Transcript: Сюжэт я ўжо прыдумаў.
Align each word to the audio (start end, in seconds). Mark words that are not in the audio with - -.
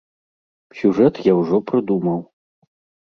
Сюжэт 0.79 1.15
я 1.27 1.33
ўжо 1.41 1.61
прыдумаў. 1.73 2.19